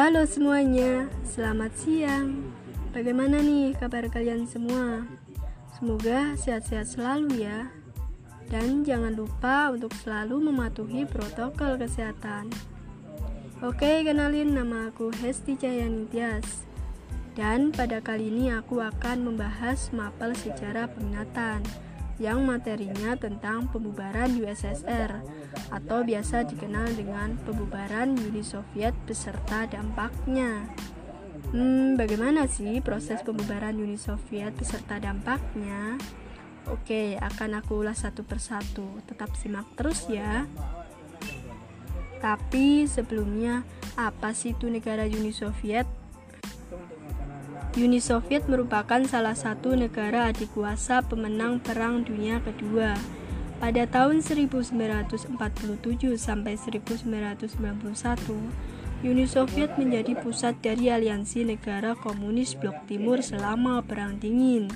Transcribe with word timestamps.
Halo 0.00 0.24
semuanya, 0.24 1.12
selamat 1.28 1.76
siang. 1.76 2.48
Bagaimana 2.88 3.36
nih 3.44 3.76
kabar 3.76 4.08
kalian 4.08 4.48
semua? 4.48 5.04
Semoga 5.76 6.40
sehat-sehat 6.40 6.96
selalu 6.96 7.44
ya. 7.44 7.68
Dan 8.48 8.80
jangan 8.80 9.12
lupa 9.12 9.68
untuk 9.68 9.92
selalu 10.00 10.48
mematuhi 10.48 11.04
protokol 11.04 11.76
kesehatan. 11.76 12.48
Oke, 13.60 14.00
kenalin 14.00 14.56
nama 14.56 14.88
aku 14.88 15.12
Hesti 15.20 15.60
Cahyanitias. 15.60 16.64
Dan 17.36 17.68
pada 17.68 18.00
kali 18.00 18.32
ini 18.32 18.56
aku 18.56 18.80
akan 18.80 19.28
membahas 19.28 19.92
mapel 19.92 20.32
sejarah 20.32 20.88
peminatan 20.96 21.60
yang 22.20 22.44
materinya 22.44 23.16
tentang 23.16 23.72
pembubaran 23.72 24.28
USSR 24.36 25.24
atau 25.72 25.98
biasa 26.04 26.44
dikenal 26.44 26.92
dengan 26.92 27.40
pembubaran 27.48 28.12
Uni 28.12 28.44
Soviet 28.44 28.92
beserta 29.08 29.64
dampaknya. 29.64 30.68
Hmm, 31.50 31.96
bagaimana 31.96 32.44
sih 32.44 32.84
proses 32.84 33.24
pembubaran 33.24 33.74
Uni 33.74 33.96
Soviet 33.96 34.52
beserta 34.52 35.00
dampaknya? 35.00 35.96
Oke, 36.68 37.16
akan 37.16 37.64
aku 37.64 37.80
ulas 37.80 38.04
satu 38.04 38.22
persatu. 38.22 39.00
Tetap 39.08 39.32
simak 39.34 39.66
terus 39.74 40.04
ya. 40.12 40.44
Tapi 42.20 42.84
sebelumnya, 42.84 43.64
apa 43.96 44.36
sih 44.36 44.52
itu 44.52 44.68
negara 44.68 45.08
Uni 45.08 45.32
Soviet? 45.32 45.88
Uni 47.78 48.02
Soviet 48.02 48.50
merupakan 48.50 48.98
salah 49.06 49.38
satu 49.38 49.78
negara 49.78 50.34
adikuasa 50.34 51.06
pemenang 51.06 51.62
Perang 51.62 52.02
Dunia 52.02 52.42
Kedua. 52.42 52.98
Pada 53.62 53.86
tahun 53.86 54.26
1947 54.26 55.38
sampai 56.18 56.58
1991, 56.58 59.06
Uni 59.06 59.22
Soviet 59.22 59.78
menjadi 59.78 60.18
pusat 60.18 60.58
dari 60.58 60.90
aliansi 60.90 61.46
negara 61.46 61.94
komunis 61.94 62.58
Blok 62.58 62.90
Timur 62.90 63.22
selama 63.22 63.86
Perang 63.86 64.18
Dingin. 64.18 64.66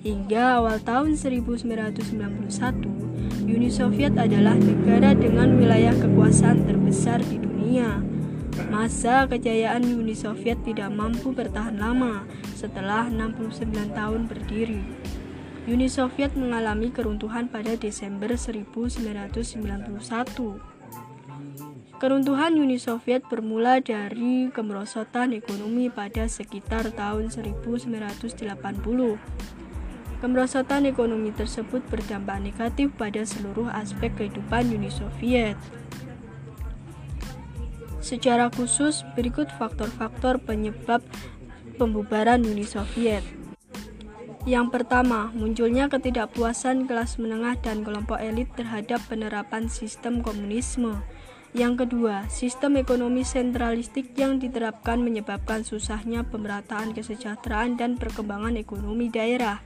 Hingga 0.00 0.64
awal 0.64 0.80
tahun 0.80 1.20
1991, 1.20 3.52
Uni 3.52 3.68
Soviet 3.68 4.16
adalah 4.16 4.56
negara 4.56 5.12
dengan 5.12 5.60
wilayah 5.60 5.92
kekuasaan 5.92 6.64
terbesar 6.64 7.20
di 7.20 7.36
dunia. 7.36 8.09
Masa 8.68 9.24
kejayaan 9.24 9.88
Uni 9.88 10.12
Soviet 10.12 10.60
tidak 10.60 10.92
mampu 10.92 11.32
bertahan 11.32 11.80
lama 11.80 12.28
setelah 12.52 13.08
69 13.08 13.96
tahun 13.96 14.28
berdiri. 14.28 14.84
Uni 15.64 15.88
Soviet 15.88 16.36
mengalami 16.36 16.92
keruntuhan 16.92 17.48
pada 17.48 17.72
Desember 17.80 18.36
1991. 18.36 20.60
Keruntuhan 22.00 22.56
Uni 22.60 22.76
Soviet 22.76 23.24
bermula 23.28 23.80
dari 23.80 24.52
kemerosotan 24.52 25.32
ekonomi 25.36 25.88
pada 25.88 26.28
sekitar 26.28 26.92
tahun 26.92 27.32
1980. 27.32 29.16
Kemerosotan 30.20 30.84
ekonomi 30.84 31.32
tersebut 31.32 31.80
berdampak 31.88 32.44
negatif 32.44 32.92
pada 32.96 33.24
seluruh 33.24 33.72
aspek 33.72 34.12
kehidupan 34.16 34.68
Uni 34.68 34.92
Soviet. 34.92 35.56
Secara 38.00 38.48
khusus, 38.48 39.04
berikut 39.12 39.52
faktor-faktor 39.60 40.40
penyebab 40.40 41.04
pembubaran 41.76 42.40
Uni 42.44 42.64
Soviet. 42.64 43.20
Yang 44.48 44.72
pertama, 44.72 45.28
munculnya 45.36 45.92
ketidakpuasan 45.92 46.88
kelas 46.88 47.20
menengah 47.20 47.60
dan 47.60 47.84
kelompok 47.84 48.16
elit 48.16 48.48
terhadap 48.56 49.04
penerapan 49.04 49.68
sistem 49.68 50.24
komunisme. 50.24 51.04
Yang 51.52 51.84
kedua, 51.84 52.24
sistem 52.32 52.80
ekonomi 52.80 53.20
sentralistik 53.20 54.16
yang 54.16 54.40
diterapkan 54.40 55.02
menyebabkan 55.04 55.60
susahnya 55.60 56.24
pemerataan 56.24 56.96
kesejahteraan 56.96 57.76
dan 57.76 58.00
perkembangan 58.00 58.56
ekonomi 58.56 59.12
daerah. 59.12 59.60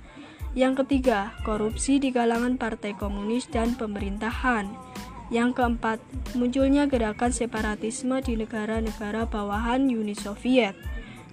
Yang 0.59 0.83
ketiga, 0.83 1.35
korupsi 1.47 2.03
di 2.03 2.11
kalangan 2.11 2.59
partai 2.59 2.99
komunis 2.99 3.47
dan 3.47 3.79
pemerintahan. 3.79 4.94
Yang 5.35 5.59
keempat, 5.59 5.99
munculnya 6.39 6.87
gerakan 6.87 7.35
separatisme 7.35 8.23
di 8.23 8.39
negara-negara 8.39 9.27
bawahan 9.27 9.83
Uni 9.91 10.15
Soviet. 10.15 10.79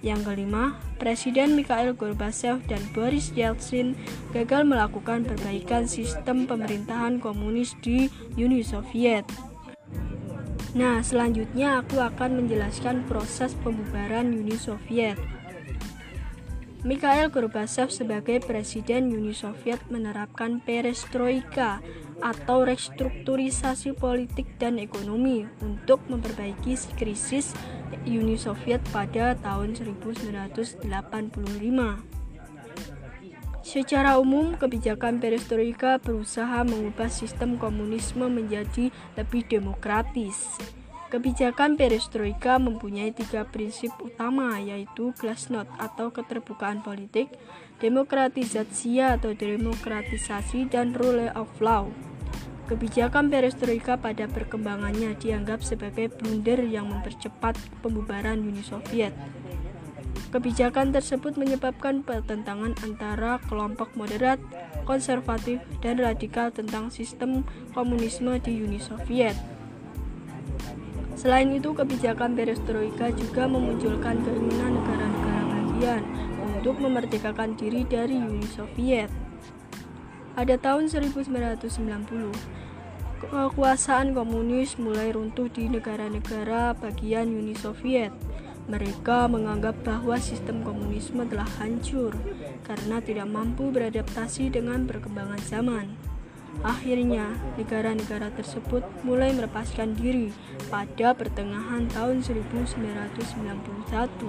Yang 0.02 0.26
kelima, 0.26 0.74
Presiden 0.98 1.54
Mikhail 1.54 1.94
Gorbachev 1.94 2.66
dan 2.66 2.82
Boris 2.90 3.30
Yeltsin 3.30 3.94
gagal 4.34 4.66
melakukan 4.66 5.22
perbaikan 5.22 5.86
sistem 5.86 6.50
pemerintahan 6.50 7.22
komunis 7.22 7.78
di 7.78 8.10
Uni 8.34 8.66
Soviet. 8.66 9.22
Nah, 10.74 10.98
selanjutnya 11.06 11.86
aku 11.86 12.02
akan 12.02 12.42
menjelaskan 12.42 13.06
proses 13.06 13.54
pembubaran 13.62 14.34
Uni 14.34 14.58
Soviet. 14.58 15.14
Mikhail 16.82 17.30
Gorbachev 17.30 17.94
sebagai 17.94 18.42
Presiden 18.42 19.14
Uni 19.14 19.30
Soviet 19.30 19.78
menerapkan 19.86 20.58
perestroika 20.58 21.78
atau 22.18 22.66
restrukturisasi 22.66 23.94
politik 23.94 24.58
dan 24.58 24.82
ekonomi 24.82 25.46
untuk 25.62 26.02
memperbaiki 26.10 26.74
krisis 26.98 27.54
Uni 28.02 28.34
Soviet 28.34 28.82
pada 28.90 29.38
tahun 29.38 29.78
1985. 29.78 30.82
Secara 33.62 34.18
umum, 34.18 34.58
kebijakan 34.58 35.22
perestroika 35.22 36.02
berusaha 36.02 36.66
mengubah 36.66 37.06
sistem 37.06 37.62
komunisme 37.62 38.26
menjadi 38.26 38.90
lebih 39.14 39.46
demokratis. 39.46 40.58
Kebijakan 41.12 41.76
perestroika 41.76 42.56
mempunyai 42.56 43.12
tiga 43.12 43.44
prinsip 43.44 43.92
utama 44.00 44.56
yaitu 44.56 45.12
glasnost 45.20 45.68
atau 45.76 46.08
keterbukaan 46.08 46.80
politik, 46.80 47.28
demokratisasi 47.84 49.04
atau 49.04 49.36
demokratisasi, 49.36 50.72
dan 50.72 50.96
rule 50.96 51.28
of 51.36 51.52
law. 51.60 51.92
Kebijakan 52.64 53.28
perestroika 53.28 54.00
pada 54.00 54.24
perkembangannya 54.24 55.12
dianggap 55.20 55.60
sebagai 55.60 56.08
blunder 56.16 56.64
yang 56.64 56.88
mempercepat 56.88 57.60
pembubaran 57.84 58.40
Uni 58.40 58.64
Soviet. 58.64 59.12
Kebijakan 60.32 60.96
tersebut 60.96 61.36
menyebabkan 61.36 62.00
pertentangan 62.00 62.72
antara 62.80 63.36
kelompok 63.52 63.92
moderat, 64.00 64.40
konservatif, 64.88 65.60
dan 65.84 66.00
radikal 66.00 66.48
tentang 66.48 66.88
sistem 66.88 67.44
komunisme 67.76 68.40
di 68.40 68.64
Uni 68.64 68.80
Soviet. 68.80 69.51
Selain 71.22 71.46
itu, 71.54 71.70
kebijakan 71.70 72.34
perestroika 72.34 73.14
juga 73.14 73.46
memunculkan 73.46 74.26
keinginan 74.26 74.74
negara-negara 74.74 75.42
bagian 75.54 76.02
untuk 76.42 76.82
memerdekakan 76.82 77.54
diri 77.54 77.86
dari 77.86 78.18
Uni 78.18 78.42
Soviet. 78.50 79.06
Pada 80.34 80.58
tahun 80.58 80.90
1990, 80.90 82.34
kekuasaan 83.22 84.18
komunis 84.18 84.74
mulai 84.82 85.14
runtuh 85.14 85.46
di 85.46 85.70
negara-negara 85.70 86.74
bagian 86.74 87.30
Uni 87.30 87.54
Soviet. 87.54 88.10
Mereka 88.66 89.30
menganggap 89.30 89.78
bahwa 89.86 90.18
sistem 90.18 90.66
komunisme 90.66 91.22
telah 91.30 91.46
hancur 91.62 92.18
karena 92.66 92.98
tidak 92.98 93.30
mampu 93.30 93.70
beradaptasi 93.70 94.50
dengan 94.50 94.90
perkembangan 94.90 95.38
zaman. 95.46 96.11
Akhirnya, 96.60 97.32
negara-negara 97.56 98.28
tersebut 98.36 98.84
mulai 99.00 99.32
melepaskan 99.32 99.96
diri 99.96 100.28
pada 100.68 101.16
pertengahan 101.16 101.88
tahun 101.88 102.20
1991. 102.20 104.28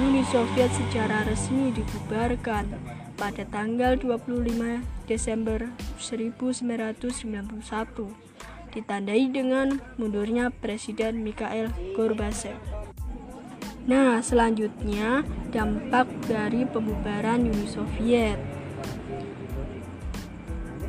Uni 0.00 0.24
Soviet 0.32 0.72
secara 0.72 1.28
resmi 1.28 1.76
dibubarkan 1.76 2.72
pada 3.20 3.44
tanggal 3.44 4.00
25 4.00 4.80
Desember 5.04 5.68
1991, 6.00 6.96
ditandai 8.72 9.28
dengan 9.28 9.76
mundurnya 10.00 10.48
Presiden 10.48 11.20
Mikhail 11.20 11.68
Gorbachev. 11.92 12.56
Nah, 13.88 14.20
selanjutnya 14.20 15.24
dampak 15.48 16.04
dari 16.28 16.68
pembubaran 16.68 17.48
Uni 17.48 17.64
Soviet. 17.64 18.36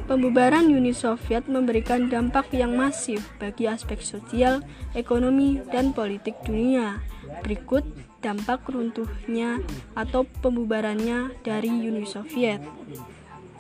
Pembubaran 0.09 0.65
Uni 0.73 0.89
Soviet 0.89 1.45
memberikan 1.45 2.09
dampak 2.09 2.49
yang 2.49 2.73
masif 2.73 3.29
bagi 3.37 3.69
aspek 3.69 4.01
sosial, 4.01 4.65
ekonomi, 4.97 5.61
dan 5.69 5.93
politik 5.93 6.33
dunia. 6.41 6.97
Berikut 7.45 7.85
dampak 8.17 8.65
runtuhnya 8.65 9.61
atau 9.93 10.25
pembubarannya 10.25 11.37
dari 11.45 11.69
Uni 11.69 12.09
Soviet. 12.09 12.57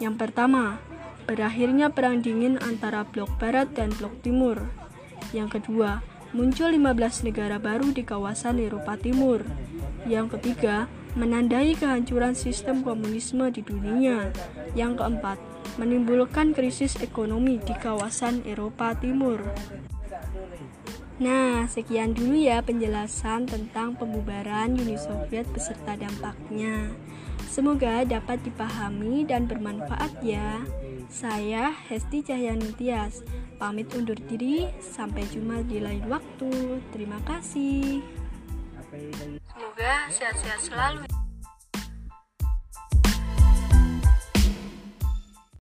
Yang 0.01 0.15
pertama, 0.17 0.81
berakhirnya 1.29 1.93
perang 1.93 2.25
dingin 2.25 2.57
antara 2.65 3.05
blok 3.05 3.29
barat 3.37 3.69
dan 3.77 3.93
blok 3.93 4.17
timur. 4.25 4.57
Yang 5.29 5.61
kedua, 5.61 6.01
muncul 6.33 6.73
15 6.73 7.29
negara 7.29 7.61
baru 7.61 7.93
di 7.93 8.01
kawasan 8.01 8.57
Eropa 8.57 8.97
Timur. 8.97 9.45
Yang 10.09 10.41
ketiga, 10.41 10.89
menandai 11.13 11.77
kehancuran 11.77 12.33
sistem 12.33 12.81
komunisme 12.81 13.53
di 13.53 13.61
dunia. 13.61 14.33
Yang 14.73 14.97
keempat, 14.97 15.37
menimbulkan 15.79 16.51
krisis 16.51 16.99
ekonomi 16.99 17.55
di 17.63 17.71
kawasan 17.71 18.43
Eropa 18.43 18.91
Timur. 18.99 19.39
Nah, 21.19 21.67
sekian 21.67 22.15
dulu 22.15 22.35
ya 22.35 22.59
penjelasan 22.59 23.47
tentang 23.47 23.95
pembubaran 23.95 24.75
Uni 24.75 24.99
Soviet 24.99 25.47
beserta 25.51 25.95
dampaknya. 25.95 26.91
Semoga 27.47 28.07
dapat 28.07 28.39
dipahami 28.43 29.23
dan 29.27 29.47
bermanfaat 29.47 30.19
ya. 30.23 30.63
Saya 31.11 31.75
Hesti 31.89 32.23
Cahyanitias, 32.23 33.25
pamit 33.59 33.91
undur 33.97 34.15
diri, 34.15 34.69
sampai 34.79 35.27
jumpa 35.27 35.65
di 35.67 35.83
lain 35.83 36.07
waktu. 36.07 36.79
Terima 36.95 37.19
kasih. 37.27 37.99
Semoga 39.51 39.93
sehat-sehat 40.07 40.61
selalu. 40.63 41.18